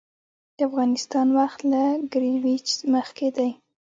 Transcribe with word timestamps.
د 0.57 0.59
افغانستان 0.69 1.27
وخت 1.39 1.59
له 1.71 1.83
ګرینویچ 2.13 2.67
مخکې 2.93 3.27
دی 3.35 3.49